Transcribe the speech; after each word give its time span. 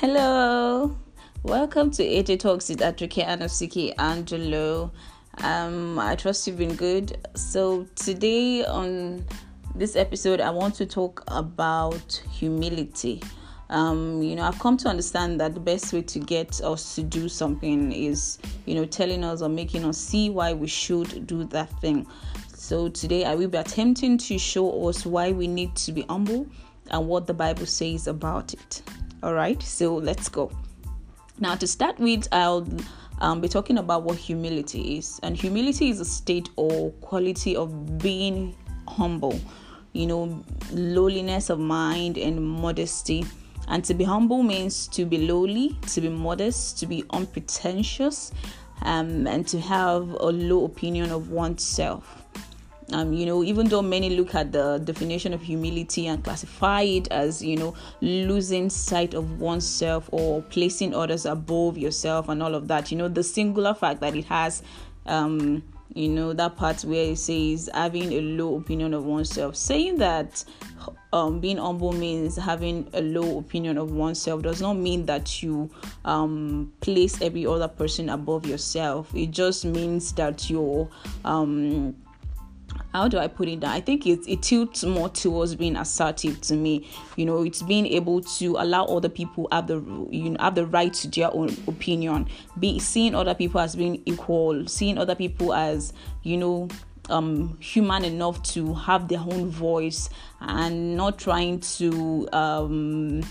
Hello, 0.00 0.96
welcome 1.42 1.90
to 1.90 2.02
AJ 2.02 2.40
Talks 2.40 2.70
with 2.70 2.78
Atrike 2.78 3.22
Anosike 3.22 3.92
Angelo. 3.98 4.90
Um, 5.42 5.98
I 5.98 6.16
trust 6.16 6.46
you've 6.46 6.56
been 6.56 6.74
good. 6.74 7.18
So 7.36 7.86
today 7.96 8.64
on 8.64 9.26
this 9.74 9.96
episode, 9.96 10.40
I 10.40 10.48
want 10.48 10.74
to 10.76 10.86
talk 10.86 11.22
about 11.28 12.14
humility. 12.32 13.22
Um, 13.68 14.22
you 14.22 14.36
know, 14.36 14.44
I've 14.44 14.58
come 14.58 14.78
to 14.78 14.88
understand 14.88 15.38
that 15.38 15.52
the 15.52 15.60
best 15.60 15.92
way 15.92 16.00
to 16.00 16.18
get 16.18 16.62
us 16.62 16.94
to 16.94 17.02
do 17.02 17.28
something 17.28 17.92
is, 17.92 18.38
you 18.64 18.76
know, 18.76 18.86
telling 18.86 19.22
us 19.22 19.42
or 19.42 19.50
making 19.50 19.84
us 19.84 19.98
see 19.98 20.30
why 20.30 20.54
we 20.54 20.66
should 20.66 21.26
do 21.26 21.44
that 21.44 21.78
thing. 21.82 22.06
So 22.54 22.88
today 22.88 23.26
I 23.26 23.34
will 23.34 23.48
be 23.48 23.58
attempting 23.58 24.16
to 24.16 24.38
show 24.38 24.88
us 24.88 25.04
why 25.04 25.32
we 25.32 25.46
need 25.46 25.76
to 25.76 25.92
be 25.92 26.06
humble 26.08 26.46
and 26.90 27.06
what 27.06 27.26
the 27.26 27.34
Bible 27.34 27.66
says 27.66 28.06
about 28.06 28.54
it. 28.54 28.82
All 29.22 29.34
right, 29.34 29.62
so 29.62 29.96
let's 29.96 30.30
go. 30.30 30.50
Now, 31.38 31.54
to 31.54 31.66
start 31.66 31.98
with, 31.98 32.26
I'll 32.32 32.66
um, 33.20 33.42
be 33.42 33.48
talking 33.48 33.76
about 33.76 34.02
what 34.02 34.16
humility 34.16 34.96
is. 34.96 35.20
And 35.22 35.36
humility 35.36 35.90
is 35.90 36.00
a 36.00 36.06
state 36.06 36.48
or 36.56 36.90
quality 37.02 37.54
of 37.54 37.98
being 37.98 38.56
humble, 38.88 39.38
you 39.92 40.06
know, 40.06 40.42
lowliness 40.72 41.50
of 41.50 41.58
mind 41.58 42.16
and 42.16 42.42
modesty. 42.42 43.26
And 43.68 43.84
to 43.84 43.94
be 43.94 44.04
humble 44.04 44.42
means 44.42 44.88
to 44.88 45.04
be 45.04 45.18
lowly, 45.18 45.76
to 45.88 46.00
be 46.00 46.08
modest, 46.08 46.78
to 46.78 46.86
be 46.86 47.04
unpretentious, 47.10 48.32
um, 48.82 49.26
and 49.26 49.46
to 49.48 49.60
have 49.60 50.10
a 50.12 50.32
low 50.32 50.64
opinion 50.64 51.10
of 51.10 51.30
oneself. 51.30 52.24
Um, 52.92 53.12
you 53.12 53.24
know, 53.24 53.44
even 53.44 53.68
though 53.68 53.82
many 53.82 54.10
look 54.10 54.34
at 54.34 54.50
the 54.50 54.78
definition 54.78 55.32
of 55.32 55.42
humility 55.42 56.08
and 56.08 56.22
classify 56.24 56.82
it 56.82 57.08
as, 57.12 57.42
you 57.42 57.56
know, 57.56 57.74
losing 58.00 58.68
sight 58.68 59.14
of 59.14 59.40
oneself 59.40 60.08
or 60.12 60.42
placing 60.42 60.94
others 60.94 61.24
above 61.24 61.78
yourself 61.78 62.28
and 62.28 62.42
all 62.42 62.54
of 62.54 62.66
that, 62.68 62.90
you 62.90 62.98
know, 62.98 63.08
the 63.08 63.22
singular 63.22 63.74
fact 63.74 64.00
that 64.00 64.16
it 64.16 64.24
has, 64.24 64.62
um, 65.06 65.62
you 65.94 66.08
know, 66.08 66.32
that 66.32 66.56
part 66.56 66.82
where 66.82 67.12
it 67.12 67.18
says 67.18 67.70
having 67.72 68.12
a 68.12 68.20
low 68.20 68.56
opinion 68.56 68.94
of 68.94 69.04
oneself, 69.04 69.54
saying 69.54 69.98
that 69.98 70.44
um, 71.12 71.40
being 71.40 71.56
humble 71.56 71.92
means 71.92 72.36
having 72.36 72.88
a 72.92 73.00
low 73.00 73.38
opinion 73.38 73.78
of 73.78 73.92
oneself 73.92 74.42
does 74.42 74.60
not 74.60 74.74
mean 74.74 75.06
that 75.06 75.42
you 75.42 75.70
um, 76.04 76.72
place 76.80 77.20
every 77.20 77.46
other 77.46 77.68
person 77.68 78.08
above 78.08 78.46
yourself. 78.46 79.14
It 79.14 79.30
just 79.30 79.64
means 79.64 80.12
that 80.12 80.48
you're 80.48 80.88
um, 81.24 81.96
how 82.92 83.08
do 83.08 83.18
I 83.18 83.28
put 83.28 83.48
it 83.48 83.60
down? 83.60 83.70
I 83.70 83.80
think 83.80 84.06
it, 84.06 84.20
it 84.26 84.42
tilts 84.42 84.84
more 84.84 85.08
towards 85.08 85.54
being 85.54 85.76
assertive 85.76 86.40
to 86.42 86.54
me. 86.54 86.88
You 87.16 87.26
know, 87.26 87.42
it's 87.42 87.62
being 87.62 87.86
able 87.86 88.20
to 88.22 88.56
allow 88.58 88.84
other 88.86 89.08
people 89.08 89.48
have 89.52 89.66
the 89.66 89.76
you 90.10 90.30
know 90.30 90.36
have 90.40 90.54
the 90.54 90.66
right 90.66 90.92
to 90.94 91.08
their 91.08 91.32
own 91.32 91.50
opinion. 91.66 92.28
Be 92.58 92.78
seeing 92.78 93.14
other 93.14 93.34
people 93.34 93.60
as 93.60 93.76
being 93.76 94.02
equal, 94.06 94.66
seeing 94.66 94.98
other 94.98 95.14
people 95.14 95.54
as 95.54 95.92
you 96.22 96.36
know 96.36 96.68
um, 97.08 97.56
human 97.60 98.04
enough 98.04 98.42
to 98.54 98.74
have 98.74 99.08
their 99.08 99.20
own 99.20 99.50
voice 99.50 100.10
and 100.40 100.96
not 100.96 101.18
trying 101.18 101.60
to 101.60 102.28
um, 102.32 103.22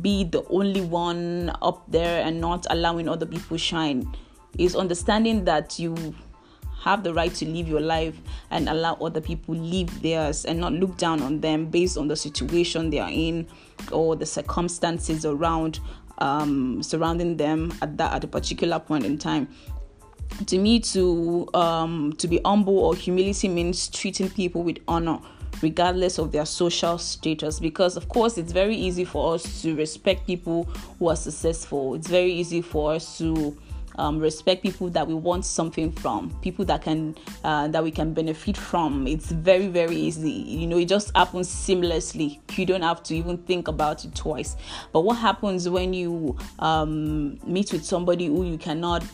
be 0.00 0.24
the 0.24 0.44
only 0.48 0.80
one 0.80 1.52
up 1.60 1.84
there 1.90 2.24
and 2.24 2.40
not 2.40 2.66
allowing 2.70 3.08
other 3.08 3.26
people 3.26 3.56
shine. 3.56 4.10
Is 4.58 4.76
understanding 4.76 5.44
that 5.46 5.78
you 5.78 6.14
have 6.82 7.02
the 7.04 7.14
right 7.14 7.32
to 7.34 7.46
live 7.46 7.68
your 7.68 7.80
life 7.80 8.16
and 8.50 8.68
allow 8.68 8.94
other 8.94 9.20
people 9.20 9.54
live 9.54 10.02
theirs 10.02 10.44
and 10.44 10.58
not 10.58 10.72
look 10.72 10.96
down 10.96 11.22
on 11.22 11.40
them 11.40 11.66
based 11.66 11.96
on 11.96 12.08
the 12.08 12.16
situation 12.16 12.90
they 12.90 12.98
are 12.98 13.10
in 13.10 13.46
or 13.92 14.16
the 14.16 14.26
circumstances 14.26 15.24
around 15.24 15.78
um, 16.18 16.82
surrounding 16.82 17.36
them 17.36 17.72
at 17.82 17.96
that 17.96 18.12
at 18.12 18.24
a 18.24 18.26
particular 18.26 18.78
point 18.78 19.04
in 19.04 19.18
time. 19.18 19.48
To 20.46 20.58
me 20.58 20.80
to 20.80 21.48
um, 21.54 22.14
to 22.18 22.26
be 22.26 22.40
humble 22.44 22.78
or 22.78 22.94
humility 22.94 23.48
means 23.48 23.88
treating 23.88 24.30
people 24.30 24.62
with 24.62 24.78
honor 24.88 25.18
regardless 25.60 26.18
of 26.18 26.32
their 26.32 26.46
social 26.46 26.98
status 26.98 27.60
because 27.60 27.96
of 27.96 28.08
course 28.08 28.38
it's 28.38 28.52
very 28.52 28.74
easy 28.74 29.04
for 29.04 29.34
us 29.34 29.62
to 29.62 29.76
respect 29.76 30.26
people 30.26 30.64
who 30.98 31.08
are 31.08 31.16
successful. 31.16 31.94
It's 31.94 32.08
very 32.08 32.32
easy 32.32 32.62
for 32.62 32.94
us 32.94 33.18
to 33.18 33.56
um, 33.96 34.18
respect 34.18 34.62
people 34.62 34.90
that 34.90 35.06
we 35.06 35.14
want 35.14 35.44
something 35.44 35.92
from, 35.92 36.30
people 36.40 36.64
that 36.66 36.82
can 36.82 37.16
uh, 37.44 37.68
that 37.68 37.82
we 37.82 37.90
can 37.90 38.12
benefit 38.14 38.56
from. 38.56 39.06
It's 39.06 39.30
very 39.30 39.68
very 39.68 39.96
easy. 39.96 40.30
You 40.30 40.66
know, 40.66 40.78
it 40.78 40.88
just 40.88 41.14
happens 41.16 41.48
seamlessly. 41.48 42.40
You 42.56 42.66
don't 42.66 42.82
have 42.82 43.02
to 43.04 43.16
even 43.16 43.38
think 43.38 43.68
about 43.68 44.04
it 44.04 44.14
twice. 44.14 44.56
But 44.92 45.00
what 45.00 45.14
happens 45.14 45.68
when 45.68 45.92
you 45.92 46.36
um, 46.58 47.38
meet 47.46 47.72
with 47.72 47.84
somebody 47.84 48.26
who 48.26 48.44
you 48.44 48.58
cannot 48.58 49.04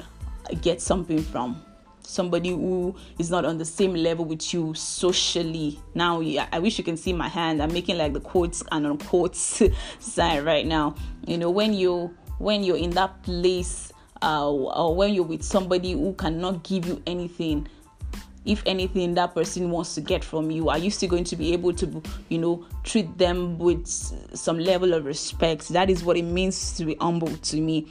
get 0.63 0.81
something 0.81 1.23
from? 1.23 1.63
somebody 2.09 2.49
who 2.49 2.97
is 3.19 3.31
not 3.31 3.45
on 3.45 3.59
the 3.59 3.65
same 3.65 3.93
level 3.93 4.25
with 4.25 4.55
you 4.55 4.73
socially. 4.73 5.79
Now, 5.95 6.23
I 6.53 6.59
wish 6.59 6.79
you 6.79 6.85
can 6.85 6.97
see 6.97 7.13
my 7.13 7.29
hand. 7.29 7.63
I'm 7.63 7.73
making 7.73 7.99
like 7.99 8.15
the 8.15 8.21
quotes 8.21 8.65
and 8.73 8.87
unquotes 8.87 9.63
sign 9.99 10.43
right 10.45 10.67
now. 10.67 10.95
You 11.27 11.37
know, 11.37 11.51
when 11.51 11.75
you 11.75 12.17
when 12.39 12.65
you're 12.65 12.79
in 12.79 12.91
that 12.91 13.23
place 13.23 13.93
uh, 14.23 14.51
or 14.51 14.95
when 14.95 15.15
you're 15.15 15.25
with 15.25 15.43
somebody 15.43 15.93
who 15.93 16.13
cannot 16.15 16.63
give 16.63 16.87
you 16.87 17.03
anything 17.07 17.69
if 18.49 18.63
anything 18.65 19.15
that 19.15 19.35
person 19.35 19.71
wants 19.71 19.95
to 19.95 20.01
get 20.01 20.25
from 20.25 20.51
you 20.51 20.71
are 20.71 20.79
you 20.79 20.91
still 20.91 21.09
going 21.09 21.25
to 21.25 21.37
be 21.37 21.53
able 21.53 21.73
to 21.73 22.03
you 22.31 22.39
know 22.39 22.67
treat 22.83 23.19
them 23.19 23.59
with 23.59 23.87
some 23.87 24.59
level 24.59 24.95
of 24.95 25.05
respect? 25.05 25.69
That 25.69 25.91
is 25.91 26.03
what 26.03 26.17
it 26.17 26.23
means 26.23 26.77
to 26.79 26.85
be 26.87 26.97
humble 27.01 27.29
to 27.29 27.61
me. 27.61 27.87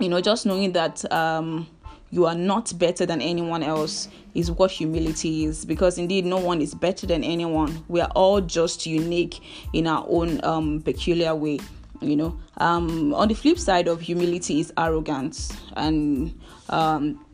You 0.00 0.08
know 0.08 0.20
just 0.20 0.46
knowing 0.46 0.72
that 0.72 1.10
um, 1.12 1.66
you 2.10 2.24
are 2.26 2.34
not 2.34 2.76
better 2.78 3.04
than 3.04 3.20
anyone 3.20 3.62
else 3.62 4.08
is 4.34 4.50
what 4.50 4.70
humility 4.70 5.44
is 5.44 5.64
because 5.64 5.98
indeed 5.98 6.24
no 6.24 6.38
one 6.38 6.62
is 6.62 6.74
better 6.74 7.06
than 7.06 7.22
anyone. 7.22 7.84
We 7.88 8.00
are 8.00 8.10
all 8.14 8.40
just 8.40 8.86
unique 8.86 9.40
in 9.72 9.86
our 9.86 10.04
own 10.08 10.42
um, 10.44 10.82
peculiar 10.82 11.34
way 11.34 11.58
you 12.00 12.16
know. 12.16 12.38
Um, 12.58 13.14
on 13.14 13.28
the 13.28 13.34
flip 13.34 13.58
side 13.58 13.88
of 13.88 14.00
humility 14.00 14.60
is 14.60 14.72
arrogance. 14.76 15.52
And 15.76 16.38
um, 16.68 17.24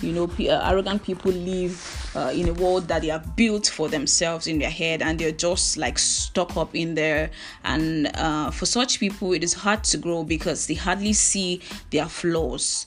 you 0.00 0.12
know 0.12 0.26
p- 0.26 0.50
uh, 0.50 0.70
arrogant 0.70 1.02
people 1.02 1.32
live 1.32 2.10
uh, 2.14 2.32
in 2.34 2.48
a 2.48 2.52
world 2.52 2.88
that 2.88 3.02
they 3.02 3.08
have 3.08 3.36
built 3.36 3.66
for 3.66 3.88
themselves 3.88 4.46
in 4.46 4.58
their 4.58 4.70
head 4.70 5.00
and 5.00 5.18
they're 5.18 5.32
just 5.32 5.76
like 5.76 5.98
stuck 5.98 6.56
up 6.56 6.74
in 6.74 6.94
there. 6.94 7.30
And 7.64 8.08
uh, 8.16 8.50
for 8.50 8.66
such 8.66 9.00
people 9.00 9.32
it 9.32 9.44
is 9.44 9.54
hard 9.54 9.84
to 9.84 9.98
grow 9.98 10.24
because 10.24 10.66
they 10.66 10.74
hardly 10.74 11.12
see 11.12 11.60
their 11.90 12.06
flaws. 12.06 12.86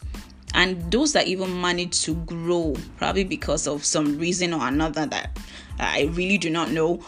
And 0.54 0.90
those 0.92 1.12
that 1.14 1.28
even 1.28 1.60
manage 1.60 2.02
to 2.04 2.16
grow 2.16 2.76
probably 2.98 3.26
because 3.26 3.68
of 3.68 3.84
some 3.84 4.18
reason 4.18 4.54
or 4.54 4.68
another 4.68 5.06
that 5.06 5.38
i 5.80 6.04
really 6.14 6.38
do 6.38 6.50
not 6.50 6.72
know 6.72 7.04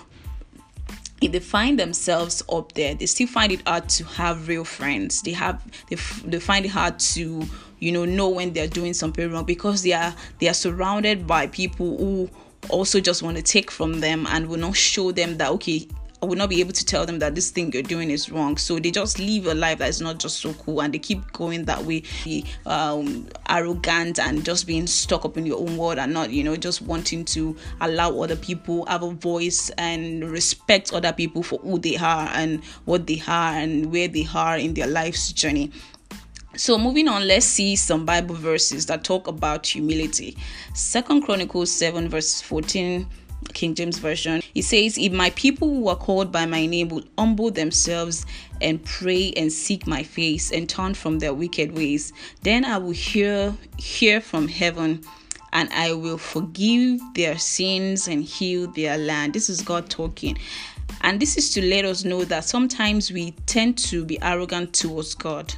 if 1.22 1.32
they 1.32 1.40
find 1.40 1.80
themselves 1.80 2.44
up 2.52 2.74
there 2.74 2.94
they 2.96 3.06
still 3.06 3.28
find 3.28 3.52
it 3.52 3.68
hard 3.68 3.90
to 3.90 4.06
have 4.06 4.48
real 4.48 4.64
friends. 4.64 5.22
They 5.22 5.32
have 5.32 5.64
they, 5.90 5.96
they 6.26 6.40
find 6.40 6.66
it 6.66 6.70
hard 6.70 7.00
to 7.00 7.44
you 7.80 7.92
know 7.92 8.06
know 8.06 8.30
when 8.30 8.54
they're 8.54 8.68
doing 8.68 8.94
something 8.94 9.32
wrong 9.32 9.46
because 9.46 9.84
they 9.84 9.94
are 9.94 10.14
they 10.40 10.48
are 10.48 10.54
surrounded 10.54 11.28
by 11.28 11.48
people 11.48 11.98
who 11.98 12.30
also 12.70 13.00
just 13.00 13.24
want 13.24 13.38
to 13.38 13.44
take 13.44 13.72
from 13.72 14.00
them 14.00 14.28
and 14.30 14.48
will 14.48 14.58
not 14.58 14.76
show 14.76 15.12
them 15.12 15.38
that 15.38 15.50
okay 15.52 15.88
I 16.22 16.26
will 16.26 16.36
not 16.36 16.50
be 16.50 16.60
able 16.62 16.74
to 16.74 16.84
tell 16.84 17.06
them 17.06 17.20
that 17.20 17.36
this 17.36 17.52
thing 17.52 17.72
you're 17.72 17.84
doing 17.84 18.10
is 18.10 18.32
wrong. 18.32 18.58
So 18.58 18.80
they 18.80 18.90
just 18.90 19.20
live 19.20 19.46
a 19.46 19.54
life 19.54 19.78
that 19.78 19.90
is 19.90 20.02
not 20.02 20.18
just 20.18 20.40
so 20.40 20.54
cool 20.54 20.82
and 20.82 20.92
they 20.92 20.98
keep 20.98 21.32
going 21.32 21.66
that 21.66 21.84
way, 21.86 22.04
um, 22.66 23.28
arrogant 23.50 24.20
and 24.20 24.44
just 24.44 24.66
being 24.66 24.88
stuck 24.88 25.26
up 25.26 25.38
in 25.38 25.46
your 25.46 25.60
own 25.60 25.78
world 25.78 26.00
and 26.00 26.14
not, 26.14 26.32
you 26.32 26.44
know, 26.44 26.56
just 26.56 26.82
wanting 26.82 27.24
to 27.26 27.56
allow 27.82 28.20
other 28.20 28.36
people 28.36 28.86
have 28.88 29.04
a 29.04 29.12
voice 29.12 29.70
and 29.78 30.28
respect 30.32 30.92
other 30.92 31.14
people 31.14 31.44
for 31.44 31.60
who 31.60 31.78
they 31.78 31.98
are 31.98 32.30
and 32.34 32.64
what 32.86 33.06
they 33.06 33.22
are 33.28 33.54
and 33.54 33.92
where 33.92 34.08
they 34.08 34.26
are 34.34 34.58
in 34.58 34.74
their 34.74 34.88
life's 34.88 35.32
journey. 35.32 35.72
So 36.56 36.80
moving 36.80 37.08
on, 37.08 37.28
let's 37.28 37.46
see 37.46 37.76
some 37.76 38.04
Bible 38.04 38.34
verses 38.34 38.88
that 38.88 39.04
talk 39.04 39.28
about 39.28 39.68
humility. 39.68 40.36
Second 40.74 41.22
Chronicles 41.22 41.72
7 41.72 42.10
verse 42.10 42.42
14 42.42 43.06
King 43.54 43.76
James 43.76 44.00
Version. 44.00 44.42
It 44.56 44.64
says, 44.64 44.98
If 44.98 45.12
my 45.12 45.30
people 45.32 45.68
who 45.68 45.88
are 45.88 45.96
called 45.96 46.32
by 46.32 46.46
my 46.46 46.66
name 46.66 46.90
will 46.90 47.04
humble 47.18 47.52
themselves 47.52 48.26
and 48.62 48.84
pray 48.84 49.32
and 49.36 49.52
seek 49.52 49.88
my 49.88 50.04
face 50.04 50.52
and 50.52 50.70
turn 50.70 50.94
from 50.94 51.20
their 51.20 51.34
wicked 51.34 51.76
ways, 51.76 52.14
then 52.44 52.66
I 52.66 52.78
will 52.78 52.92
hear 52.92 53.56
hear 53.78 54.22
from 54.22 54.48
heaven 54.48 55.04
and 55.54 55.70
I 55.72 55.94
will 55.94 56.18
forgive 56.18 57.00
their 57.16 57.38
sins 57.38 58.08
and 58.08 58.24
heal 58.24 58.68
their 58.72 58.98
land. 58.98 59.34
This 59.34 59.50
is 59.50 59.62
God 59.62 59.90
talking. 59.90 60.38
And 61.02 61.20
this 61.20 61.38
is 61.38 61.54
to 61.54 61.62
let 61.64 61.86
us 61.86 62.04
know 62.04 62.26
that 62.26 62.44
sometimes 62.44 63.12
we 63.12 63.32
tend 63.46 63.78
to 63.80 64.04
be 64.04 64.22
arrogant 64.22 64.74
towards 64.74 65.16
God 65.16 65.54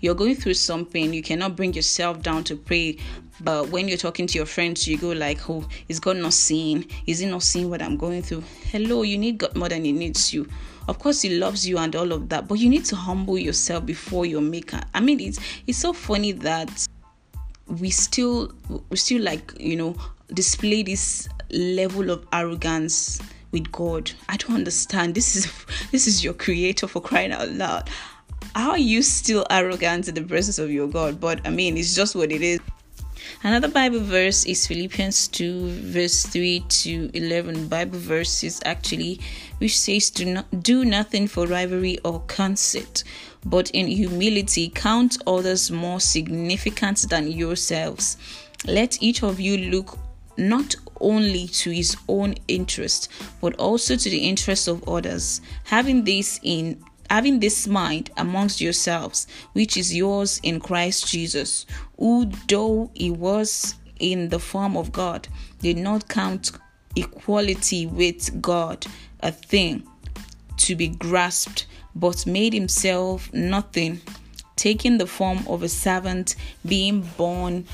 you're 0.00 0.14
going 0.14 0.36
through 0.36 0.54
something, 0.54 1.12
you 1.12 1.22
cannot 1.22 1.56
bring 1.56 1.74
yourself 1.74 2.22
down 2.22 2.44
to 2.44 2.56
pray. 2.56 2.98
But 3.40 3.70
when 3.70 3.88
you're 3.88 3.98
talking 3.98 4.26
to 4.26 4.38
your 4.38 4.46
friends, 4.46 4.86
you 4.86 4.98
go 4.98 5.10
like, 5.10 5.48
"Oh, 5.48 5.66
is 5.88 6.00
God 6.00 6.16
not 6.16 6.32
seeing? 6.32 6.86
Is 7.06 7.20
He 7.20 7.26
not 7.26 7.42
seeing 7.42 7.70
what 7.70 7.82
I'm 7.82 7.96
going 7.96 8.22
through?" 8.22 8.42
Hello, 8.70 9.02
you 9.02 9.18
need 9.18 9.38
God 9.38 9.54
more 9.56 9.68
than 9.68 9.84
He 9.84 9.92
needs 9.92 10.32
you. 10.32 10.48
Of 10.88 10.98
course, 10.98 11.22
He 11.22 11.38
loves 11.38 11.68
you 11.68 11.78
and 11.78 11.94
all 11.94 12.12
of 12.12 12.28
that, 12.30 12.48
but 12.48 12.58
you 12.58 12.68
need 12.68 12.84
to 12.86 12.96
humble 12.96 13.38
yourself 13.38 13.86
before 13.86 14.26
your 14.26 14.40
maker. 14.40 14.80
I 14.94 15.00
mean, 15.00 15.20
it's 15.20 15.38
it's 15.66 15.78
so 15.78 15.92
funny 15.92 16.32
that 16.32 16.86
we 17.66 17.90
still 17.90 18.52
we 18.90 18.96
still 18.96 19.22
like 19.22 19.52
you 19.60 19.76
know 19.76 19.94
display 20.32 20.82
this 20.82 21.28
level 21.50 22.10
of 22.10 22.26
arrogance 22.32 23.20
with 23.52 23.70
God. 23.72 24.10
I 24.28 24.36
don't 24.36 24.54
understand. 24.54 25.14
This 25.14 25.36
is 25.36 25.50
this 25.92 26.06
is 26.06 26.24
your 26.24 26.34
creator 26.34 26.86
for 26.86 27.00
crying 27.00 27.32
out 27.32 27.50
loud. 27.50 27.90
Are 28.54 28.78
you 28.78 29.02
still 29.02 29.46
arrogant 29.50 30.08
in 30.08 30.14
the 30.14 30.22
presence 30.22 30.58
of 30.58 30.70
your 30.70 30.88
God? 30.88 31.20
But 31.20 31.46
I 31.46 31.50
mean, 31.50 31.76
it's 31.76 31.94
just 31.94 32.14
what 32.14 32.32
it 32.32 32.42
is. 32.42 32.60
Another 33.42 33.68
Bible 33.68 34.00
verse 34.00 34.46
is 34.46 34.66
Philippians 34.66 35.28
2, 35.28 35.68
verse 35.92 36.24
3 36.24 36.60
to 36.68 37.10
11. 37.14 37.68
Bible 37.68 37.98
verses 37.98 38.60
actually, 38.64 39.20
which 39.58 39.78
says, 39.78 40.10
Do 40.10 40.24
not 40.24 40.62
do 40.62 40.84
nothing 40.84 41.28
for 41.28 41.46
rivalry 41.46 41.98
or 42.04 42.20
conceit, 42.26 43.04
but 43.44 43.70
in 43.70 43.86
humility 43.86 44.70
count 44.74 45.18
others 45.26 45.70
more 45.70 46.00
significant 46.00 47.08
than 47.10 47.30
yourselves. 47.30 48.16
Let 48.66 49.00
each 49.02 49.22
of 49.22 49.38
you 49.38 49.70
look 49.70 49.98
not 50.36 50.74
only 51.00 51.46
to 51.48 51.70
his 51.70 51.96
own 52.08 52.34
interest, 52.48 53.10
but 53.40 53.54
also 53.56 53.96
to 53.96 54.10
the 54.10 54.18
interest 54.18 54.68
of 54.68 54.88
others, 54.88 55.40
having 55.64 56.04
this 56.04 56.40
in 56.42 56.82
having 57.10 57.40
this 57.40 57.66
mind 57.66 58.10
amongst 58.16 58.60
yourselves, 58.60 59.26
which 59.52 59.76
is 59.76 59.94
yours 59.94 60.40
in 60.42 60.60
Christ 60.60 61.08
Jesus, 61.08 61.66
who, 61.98 62.30
though 62.48 62.90
he 62.94 63.10
was 63.10 63.74
in 63.98 64.28
the 64.28 64.38
form 64.38 64.76
of 64.76 64.92
God, 64.92 65.28
did 65.60 65.76
not 65.76 66.08
count 66.08 66.52
equality 66.96 67.86
with 67.86 68.40
God 68.40 68.86
a 69.20 69.32
thing 69.32 69.82
to 70.58 70.76
be 70.76 70.88
grasped, 70.88 71.66
but 71.94 72.26
made 72.26 72.52
himself 72.52 73.32
nothing, 73.32 74.00
taking 74.56 74.98
the 74.98 75.06
form 75.06 75.46
of 75.48 75.62
a 75.62 75.68
servant, 75.68 76.36
being 76.66 77.02
born 77.16 77.64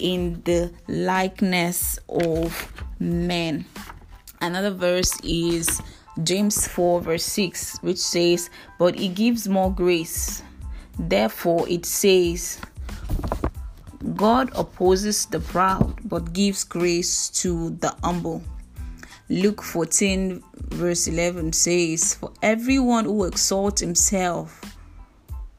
in 0.00 0.42
the 0.44 0.72
likeness 0.88 1.98
of 2.08 2.72
men. 2.98 3.64
Another 4.40 4.70
verse 4.70 5.18
is 5.22 5.80
James 6.22 6.68
4, 6.68 7.00
verse 7.00 7.24
6, 7.24 7.78
which 7.82 7.98
says, 7.98 8.48
But 8.78 8.94
he 8.94 9.08
gives 9.08 9.48
more 9.48 9.72
grace. 9.72 10.42
Therefore, 10.96 11.68
it 11.68 11.84
says, 11.84 12.60
God 14.14 14.52
opposes 14.54 15.26
the 15.26 15.40
proud, 15.40 15.96
but 16.04 16.32
gives 16.32 16.62
grace 16.62 17.30
to 17.30 17.70
the 17.70 17.96
humble. 18.04 18.44
Luke 19.28 19.60
14, 19.60 20.40
verse 20.68 21.08
11 21.08 21.52
says, 21.52 22.14
For 22.14 22.32
everyone 22.42 23.06
who 23.06 23.24
exalts 23.24 23.80
himself 23.80 24.76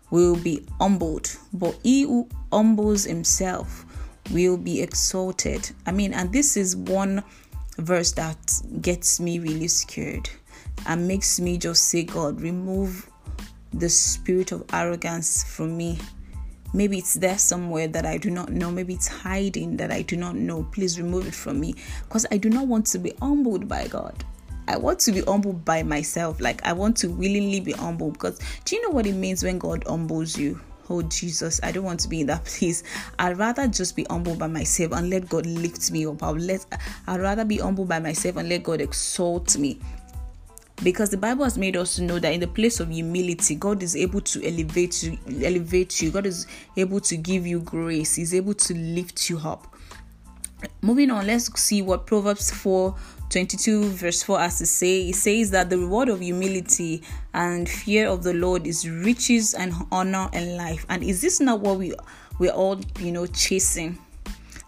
will 0.10 0.38
be 0.38 0.66
humbled, 0.80 1.36
but 1.52 1.78
he 1.84 2.04
who 2.04 2.30
humbles 2.54 3.04
himself 3.04 3.86
will 4.32 4.56
be 4.56 4.82
exalted. 4.82 5.70
I 5.86 5.92
mean, 5.92 6.14
and 6.14 6.32
this 6.32 6.56
is 6.56 6.78
one 6.78 7.24
verse 7.78 8.14
that 8.14 8.62
gets 8.82 9.20
me 9.20 9.40
really 9.40 9.68
scared 9.68 10.30
and 10.86 11.08
makes 11.08 11.40
me 11.40 11.58
just 11.58 11.90
say, 11.90 12.04
God, 12.04 12.42
remove 12.42 13.10
the 13.74 13.90
spirit 13.90 14.52
of 14.52 14.64
arrogance 14.72 15.44
from 15.44 15.76
me. 15.76 16.00
Maybe 16.74 16.98
it's 16.98 17.14
there 17.14 17.38
somewhere 17.38 17.88
that 17.88 18.06
I 18.06 18.18
do 18.18 18.30
not 18.30 18.50
know. 18.50 18.72
Maybe 18.72 18.94
it's 18.94 19.08
hiding 19.08 19.78
that 19.78 19.92
I 19.92 20.02
do 20.02 20.18
not 20.18 20.36
know. 20.36 20.64
Please 20.72 21.00
remove 21.00 21.28
it 21.28 21.34
from 21.34 21.60
me 21.60 21.76
because 22.04 22.26
I 22.32 22.38
do 22.38 22.50
not 22.50 22.68
want 22.68 22.86
to 22.88 23.00
be 23.00 23.14
humbled 23.22 23.68
by 23.68 23.88
God. 23.88 24.24
I 24.68 24.78
want 24.78 25.00
to 25.02 25.12
be 25.12 25.22
humbled 25.22 25.64
by 25.64 25.84
myself. 25.84 26.42
Like, 26.42 26.66
I 26.66 26.74
want 26.74 26.98
to 26.98 27.08
willingly 27.08 27.60
be 27.60 27.74
humbled 27.74 28.14
because 28.14 28.40
do 28.66 28.76
you 28.76 28.82
know 28.82 28.90
what 28.90 29.06
it 29.06 29.14
means 29.14 29.44
when 29.44 29.60
God 29.60 29.84
humbles 29.88 30.38
you? 30.38 30.60
Oh, 30.90 31.02
Jesus, 31.02 31.60
I 31.64 31.72
don't 31.72 31.84
want 31.84 32.00
to 32.02 32.10
be 32.10 32.22
in 32.22 32.28
that 32.28 32.46
place. 32.46 32.84
I'd 33.20 33.38
rather 33.38 33.68
just 33.68 33.96
be 33.96 34.06
humble 34.10 34.36
by 34.36 34.48
myself 34.48 34.92
and 34.94 35.10
let 35.10 35.30
God 35.30 35.46
lift 35.46 35.92
me 35.92 36.06
up. 36.06 36.22
I'll 36.24 36.34
let, 36.34 36.66
I'd 37.08 37.22
rather 37.22 37.46
be 37.46 37.58
humble 37.58 37.86
by 37.86 38.00
myself 38.00 38.38
and 38.38 38.50
let 38.50 38.64
God 38.64 38.82
exalt 38.82 39.58
me 39.58 39.80
because 40.84 41.10
the 41.10 41.18
bible 41.18 41.44
has 41.44 41.58
made 41.58 41.78
us 41.78 42.00
know 42.00 42.20
that 42.20 42.34
in 42.34 42.42
the 42.42 42.48
place 42.48 42.80
of 42.80 42.90
humility 42.90 43.56
god 43.56 43.82
is 43.82 43.96
able 43.96 44.20
to 44.20 44.46
elevate 44.46 45.04
you 45.04 45.18
elevate 45.44 46.02
you. 46.02 46.12
God 46.12 46.26
is 46.26 46.48
able 46.76 47.00
to 47.02 47.18
give 47.18 47.46
you 47.46 47.60
grace. 47.60 48.16
He's 48.16 48.34
able 48.34 48.54
to 48.54 48.74
lift 48.74 49.30
you 49.30 49.38
up. 49.40 49.74
Moving 50.82 51.12
on 51.12 51.28
let's 51.28 51.60
see 51.60 51.82
what 51.82 52.08
proverbs 52.08 52.50
4 52.52 52.96
22 53.30 53.90
verse 53.90 54.24
4 54.24 54.40
has 54.40 54.58
to 54.60 54.66
say. 54.66 55.10
It 55.10 55.16
says 55.16 55.52
that 55.52 55.70
the 55.70 55.78
reward 55.78 56.10
of 56.10 56.22
humility 56.22 57.04
and 57.34 57.68
fear 57.68 58.08
of 58.08 58.24
the 58.24 58.34
lord 58.34 58.66
is 58.66 58.88
riches 58.90 59.54
and 59.54 59.74
honor 59.92 60.30
and 60.34 60.58
life. 60.58 60.86
And 60.90 61.04
is 61.04 61.22
this 61.22 61.40
not 61.40 61.60
what 61.60 61.78
we 61.78 61.94
we're 62.40 62.52
all 62.52 62.80
you 63.00 63.12
know 63.12 63.26
chasing? 63.28 63.98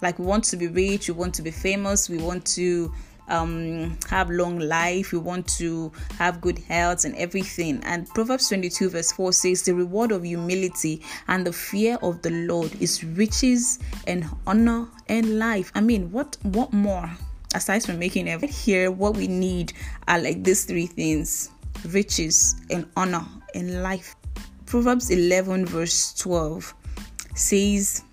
Like 0.01 0.19
we 0.19 0.25
want 0.25 0.43
to 0.45 0.57
be 0.57 0.67
rich 0.67 1.07
we 1.07 1.15
want 1.15 1.33
to 1.35 1.41
be 1.41 1.51
famous 1.51 2.09
we 2.09 2.17
want 2.17 2.45
to 2.47 2.93
um, 3.27 3.97
have 4.09 4.29
long 4.29 4.59
life, 4.59 5.11
we 5.11 5.19
want 5.19 5.47
to 5.57 5.91
have 6.17 6.41
good 6.41 6.59
health 6.59 7.05
and 7.05 7.15
everything. 7.15 7.81
And 7.83 8.07
Proverbs 8.09 8.47
22, 8.49 8.89
verse 8.89 9.11
4 9.11 9.33
says, 9.33 9.63
The 9.63 9.73
reward 9.73 10.11
of 10.11 10.23
humility 10.23 11.01
and 11.27 11.45
the 11.45 11.53
fear 11.53 11.97
of 12.01 12.21
the 12.21 12.31
Lord 12.31 12.81
is 12.81 13.03
riches 13.03 13.79
and 14.05 14.25
honor 14.45 14.87
and 15.07 15.39
life. 15.39 15.71
I 15.75 15.81
mean, 15.81 16.11
what 16.11 16.37
what 16.43 16.73
more? 16.73 17.09
Aside 17.55 17.83
from 17.83 17.97
making 17.99 18.27
every 18.27 18.49
here, 18.49 18.91
what 18.91 19.15
we 19.15 19.27
need 19.27 19.73
are 20.07 20.19
like 20.19 20.43
these 20.43 20.65
three 20.65 20.85
things 20.85 21.49
riches 21.85 22.55
and 22.69 22.85
honor 22.95 23.25
and 23.53 23.81
life. 23.83 24.15
Proverbs 24.65 25.09
11, 25.09 25.65
verse 25.65 26.13
12 26.15 26.73
says, 27.35 28.03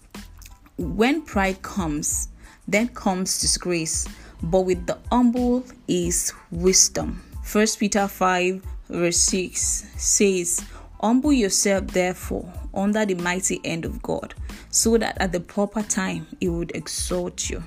When 0.76 1.22
pride 1.22 1.62
comes, 1.62 2.28
then 2.68 2.88
comes 2.88 3.40
disgrace 3.40 4.06
but 4.50 4.62
with 4.62 4.86
the 4.86 4.98
humble 5.10 5.64
is 5.88 6.32
wisdom. 6.50 7.22
First 7.42 7.78
Peter 7.78 8.08
5 8.08 8.62
verse 8.88 9.18
6 9.18 9.86
says, 9.96 10.64
Humble 11.00 11.32
yourself 11.32 11.86
therefore 11.88 12.50
under 12.72 13.04
the 13.04 13.14
mighty 13.14 13.60
hand 13.64 13.84
of 13.84 14.02
God, 14.02 14.34
so 14.70 14.96
that 14.98 15.16
at 15.20 15.32
the 15.32 15.40
proper 15.40 15.82
time 15.82 16.26
he 16.40 16.48
would 16.48 16.74
exalt 16.74 17.50
you. 17.50 17.62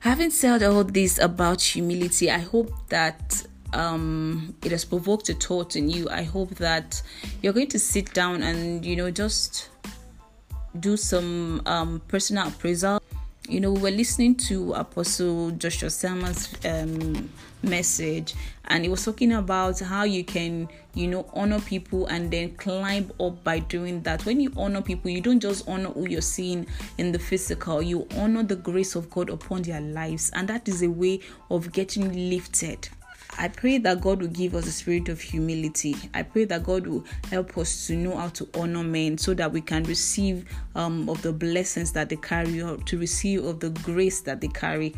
Having 0.00 0.30
said 0.30 0.62
all 0.62 0.84
this 0.84 1.18
about 1.18 1.62
humility, 1.62 2.30
I 2.30 2.38
hope 2.38 2.70
that 2.90 3.46
um, 3.72 4.54
it 4.62 4.70
has 4.70 4.84
provoked 4.84 5.28
a 5.30 5.34
thought 5.34 5.76
in 5.76 5.88
you. 5.88 6.08
I 6.10 6.22
hope 6.22 6.50
that 6.56 7.02
you're 7.42 7.54
going 7.54 7.68
to 7.68 7.78
sit 7.78 8.12
down 8.12 8.42
and 8.42 8.84
you 8.84 8.96
know 8.96 9.10
just 9.10 9.70
do 10.78 10.96
some 10.96 11.62
um, 11.66 12.02
personal 12.08 12.48
appraisal 12.48 13.00
you 13.48 13.60
know, 13.60 13.72
we 13.72 13.80
were 13.80 13.90
listening 13.90 14.34
to 14.34 14.72
Apostle 14.72 15.50
Joshua 15.52 15.90
Selman's 15.90 16.54
um, 16.64 17.28
message, 17.62 18.34
and 18.66 18.84
he 18.84 18.90
was 18.90 19.04
talking 19.04 19.32
about 19.32 19.78
how 19.80 20.04
you 20.04 20.24
can, 20.24 20.68
you 20.94 21.06
know, 21.06 21.26
honor 21.34 21.60
people 21.60 22.06
and 22.06 22.30
then 22.30 22.54
climb 22.56 23.12
up 23.20 23.44
by 23.44 23.58
doing 23.58 24.02
that. 24.02 24.24
When 24.24 24.40
you 24.40 24.50
honor 24.56 24.80
people, 24.80 25.10
you 25.10 25.20
don't 25.20 25.40
just 25.40 25.68
honor 25.68 25.90
who 25.90 26.08
you're 26.08 26.22
seeing 26.22 26.66
in 26.96 27.12
the 27.12 27.18
physical, 27.18 27.82
you 27.82 28.08
honor 28.16 28.42
the 28.42 28.56
grace 28.56 28.94
of 28.94 29.10
God 29.10 29.28
upon 29.28 29.62
their 29.62 29.80
lives, 29.80 30.30
and 30.34 30.48
that 30.48 30.66
is 30.66 30.82
a 30.82 30.88
way 30.88 31.20
of 31.50 31.70
getting 31.72 32.30
lifted. 32.30 32.88
I 33.38 33.48
pray 33.48 33.78
that 33.78 34.00
God 34.00 34.20
will 34.20 34.28
give 34.28 34.54
us 34.54 34.66
a 34.66 34.72
spirit 34.72 35.08
of 35.08 35.20
humility. 35.20 35.96
I 36.14 36.22
pray 36.22 36.44
that 36.46 36.62
God 36.64 36.86
will 36.86 37.04
help 37.30 37.56
us 37.58 37.86
to 37.88 37.96
know 37.96 38.16
how 38.16 38.28
to 38.28 38.48
honor 38.54 38.84
men 38.84 39.18
so 39.18 39.34
that 39.34 39.52
we 39.52 39.60
can 39.60 39.84
receive 39.84 40.44
um, 40.74 41.08
of 41.08 41.20
the 41.22 41.32
blessings 41.32 41.92
that 41.92 42.08
they 42.08 42.16
carry, 42.16 42.62
or 42.62 42.76
to 42.76 42.98
receive 42.98 43.44
of 43.44 43.60
the 43.60 43.70
grace 43.70 44.20
that 44.22 44.40
they 44.40 44.48
carry, 44.48 44.94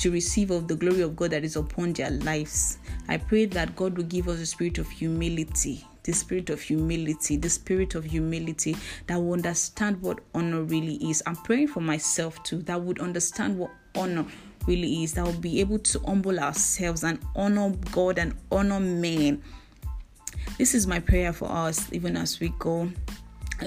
to 0.00 0.10
receive 0.10 0.50
of 0.50 0.68
the 0.68 0.76
glory 0.76 1.00
of 1.00 1.16
God 1.16 1.30
that 1.30 1.44
is 1.44 1.56
upon 1.56 1.92
their 1.94 2.10
lives. 2.10 2.78
I 3.08 3.16
pray 3.16 3.46
that 3.46 3.74
God 3.74 3.96
will 3.96 4.04
give 4.04 4.28
us 4.28 4.38
a 4.40 4.46
spirit 4.46 4.78
of 4.78 4.88
humility 4.88 5.84
the 6.04 6.14
spirit 6.14 6.48
of 6.48 6.58
humility, 6.62 7.36
the 7.36 7.50
spirit 7.50 7.94
of 7.94 8.02
humility 8.02 8.74
that 9.08 9.16
will 9.16 9.34
understand 9.34 10.00
what 10.00 10.20
honor 10.32 10.62
really 10.62 10.94
is. 11.06 11.22
I'm 11.26 11.36
praying 11.36 11.68
for 11.68 11.82
myself 11.82 12.42
too, 12.44 12.62
that 12.62 12.80
would 12.80 12.98
understand 12.98 13.58
what 13.58 13.70
honor 13.94 14.24
really 14.68 15.02
is 15.02 15.14
that 15.14 15.24
we'll 15.24 15.40
be 15.40 15.60
able 15.60 15.78
to 15.78 15.98
humble 16.00 16.38
ourselves 16.38 17.02
and 17.02 17.18
honor 17.34 17.70
God 17.90 18.18
and 18.18 18.34
honor 18.52 18.78
men. 18.78 19.42
This 20.58 20.74
is 20.74 20.86
my 20.86 21.00
prayer 21.00 21.32
for 21.32 21.50
us, 21.50 21.92
even 21.92 22.16
as 22.16 22.38
we 22.38 22.50
go. 22.58 22.90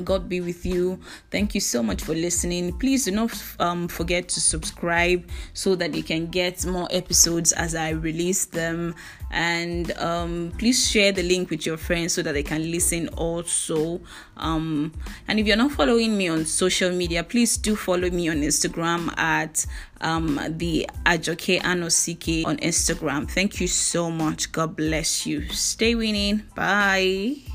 God 0.03 0.29
be 0.29 0.39
with 0.41 0.65
you. 0.65 0.99
Thank 1.29 1.53
you 1.53 1.61
so 1.61 1.83
much 1.83 2.03
for 2.03 2.13
listening. 2.13 2.77
Please 2.79 3.05
do 3.05 3.11
not 3.11 3.43
um, 3.59 3.87
forget 3.87 4.29
to 4.29 4.41
subscribe 4.41 5.27
so 5.53 5.75
that 5.75 5.93
you 5.93 6.03
can 6.03 6.27
get 6.27 6.65
more 6.65 6.87
episodes 6.91 7.51
as 7.51 7.75
I 7.75 7.89
release 7.89 8.45
them. 8.45 8.95
And 9.31 9.91
um, 9.97 10.53
please 10.57 10.89
share 10.89 11.11
the 11.11 11.23
link 11.23 11.49
with 11.49 11.65
your 11.65 11.77
friends 11.77 12.13
so 12.13 12.21
that 12.21 12.33
they 12.33 12.43
can 12.43 12.71
listen 12.71 13.09
also. 13.09 14.01
Um, 14.37 14.93
and 15.27 15.39
if 15.39 15.47
you're 15.47 15.57
not 15.57 15.71
following 15.71 16.17
me 16.17 16.27
on 16.29 16.45
social 16.45 16.91
media, 16.91 17.23
please 17.23 17.57
do 17.57 17.75
follow 17.75 18.09
me 18.09 18.29
on 18.29 18.37
Instagram 18.37 19.17
at 19.17 19.65
um, 20.01 20.39
the 20.49 20.89
Ajoke 21.05 21.61
Anosike 21.61 22.45
on 22.45 22.57
Instagram. 22.57 23.29
Thank 23.29 23.61
you 23.61 23.67
so 23.67 24.09
much. 24.11 24.51
God 24.51 24.75
bless 24.75 25.25
you. 25.25 25.47
Stay 25.49 25.95
winning. 25.95 26.43
Bye. 26.55 27.50